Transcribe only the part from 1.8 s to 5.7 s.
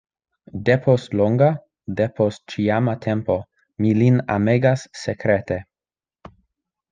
depost ĉiama tempo, mi lin amegas sekrete.